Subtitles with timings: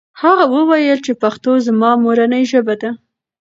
[0.21, 2.89] هغه وویل چې پښتو زما مورنۍ ژبه ده.